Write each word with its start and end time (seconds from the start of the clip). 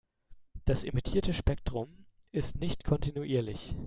Das 0.65 0.83
emittierte 0.83 1.31
Spektrum 1.31 2.05
ist 2.31 2.59
nicht 2.59 2.83
kontinuierlich. 2.85 3.75